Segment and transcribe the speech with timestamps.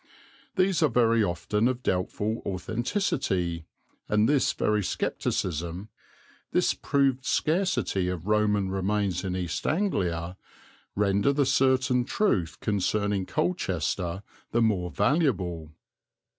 [0.55, 3.65] These are very often of doubtful authenticity,
[4.09, 5.89] and this very scepticism,
[6.51, 10.37] this proved scarcity of Roman remains in East Anglia,
[10.95, 15.69] render the certain truth concerning Colchester the more valuable.